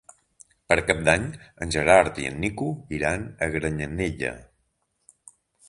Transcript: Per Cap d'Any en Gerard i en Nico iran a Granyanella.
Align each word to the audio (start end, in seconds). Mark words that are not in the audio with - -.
Per 0.71 0.77
Cap 0.87 1.03
d'Any 1.09 1.27
en 1.65 1.73
Gerard 1.75 2.17
i 2.25 2.25
en 2.31 2.41
Nico 2.45 2.71
iran 3.01 3.29
a 3.49 3.53
Granyanella. 3.59 4.35